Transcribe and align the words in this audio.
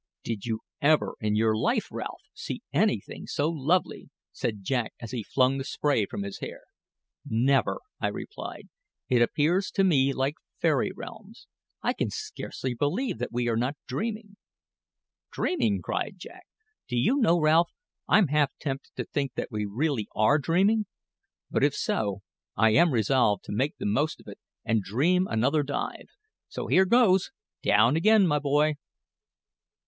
"Did 0.23 0.45
you 0.47 0.61
ever 0.81 1.13
in 1.19 1.35
your 1.35 1.55
life, 1.55 1.85
Ralph, 1.91 2.23
see 2.33 2.63
anything 2.73 3.27
so 3.27 3.51
lovely?" 3.51 4.09
said 4.31 4.63
Jack 4.63 4.95
as 4.99 5.11
he 5.11 5.21
flung 5.21 5.59
the 5.59 5.63
spray 5.63 6.07
from 6.07 6.23
his 6.23 6.39
hair. 6.39 6.61
"Never," 7.23 7.81
I 7.99 8.07
replied. 8.07 8.67
"It 9.09 9.21
appears 9.21 9.69
to 9.69 9.83
me 9.83 10.11
like 10.11 10.33
fairy 10.59 10.89
realms. 10.91 11.45
I 11.83 11.93
can 11.93 12.09
scarcely 12.09 12.73
believe 12.73 13.19
that 13.19 13.31
we 13.31 13.47
are 13.47 13.55
not 13.55 13.77
dreaming." 13.87 14.37
"Dreaming!" 15.31 15.83
cried 15.83 16.15
Jack. 16.17 16.47
"Do 16.87 16.97
you 16.97 17.17
know, 17.17 17.39
Ralph, 17.39 17.69
I'm 18.07 18.29
half 18.29 18.57
tempted 18.59 18.93
to 18.95 19.03
think 19.05 19.35
that 19.35 19.51
we 19.51 19.67
really 19.67 20.07
are 20.15 20.39
dreaming! 20.39 20.87
But 21.51 21.63
if 21.63 21.75
so, 21.75 22.21
I 22.57 22.71
am 22.71 22.91
resolved 22.91 23.43
to 23.45 23.51
make 23.51 23.77
the 23.77 23.85
most 23.85 24.19
of 24.19 24.27
it 24.27 24.39
and 24.65 24.81
dream 24.81 25.27
another 25.27 25.61
dive; 25.61 26.09
so 26.47 26.65
here 26.65 26.85
goes 26.85 27.29
down 27.61 27.95
again, 27.95 28.25
my 28.25 28.39
boy!" 28.39 28.77